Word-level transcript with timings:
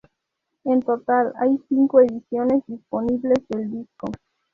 En 0.63 0.81
total, 0.81 1.31
hay 1.39 1.59
cinco 1.69 1.99
ediciones 2.01 2.63
disponibles 2.65 3.37
del 3.49 3.69
disco. 3.69 4.07